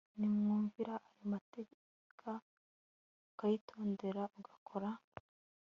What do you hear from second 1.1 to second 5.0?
mateka ukayitondera ugakora